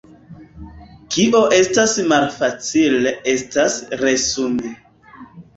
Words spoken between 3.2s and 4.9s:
estas resumi.